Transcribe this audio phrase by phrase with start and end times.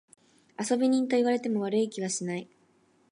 [0.57, 2.49] 遊び人と言われても悪い気はしない。